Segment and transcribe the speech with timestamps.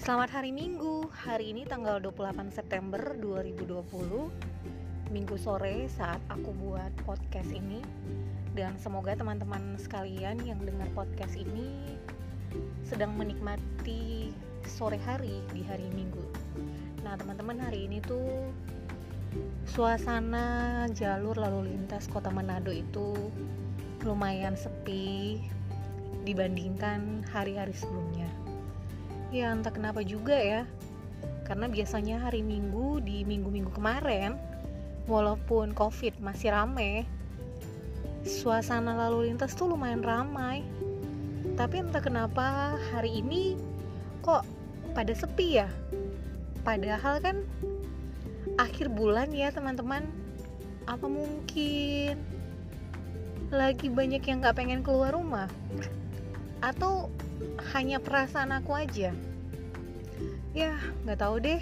[0.00, 1.12] Selamat hari Minggu.
[1.12, 5.12] Hari ini tanggal 28 September 2020.
[5.12, 7.84] Minggu sore saat aku buat podcast ini.
[8.56, 12.00] Dan semoga teman-teman sekalian yang dengar podcast ini
[12.80, 14.32] sedang menikmati
[14.64, 16.24] sore hari di hari Minggu.
[17.04, 18.48] Nah, teman-teman hari ini tuh
[19.68, 23.12] suasana jalur lalu lintas Kota Manado itu
[24.08, 25.44] lumayan sepi
[26.24, 28.49] dibandingkan hari-hari sebelumnya.
[29.30, 30.66] Ya entah kenapa juga ya.
[31.46, 34.38] Karena biasanya hari Minggu di minggu-minggu kemarin
[35.10, 37.06] walaupun Covid masih rame,
[38.22, 40.62] suasana lalu lintas tuh lumayan ramai.
[41.58, 43.58] Tapi entah kenapa hari ini
[44.22, 44.46] kok
[44.94, 45.68] pada sepi ya.
[46.62, 47.42] Padahal kan
[48.58, 50.06] akhir bulan ya teman-teman.
[50.90, 52.18] Apa mungkin
[53.50, 55.50] lagi banyak yang gak pengen keluar rumah?
[56.60, 57.08] Atau
[57.72, 59.12] hanya perasaan aku aja?
[60.52, 60.72] Ya
[61.04, 61.60] nggak tahu deh